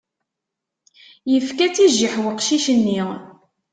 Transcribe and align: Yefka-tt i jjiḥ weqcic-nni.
Yefka-tt 1.31 1.77
i 1.85 1.87
jjiḥ 1.91 2.13
weqcic-nni. 2.23 3.01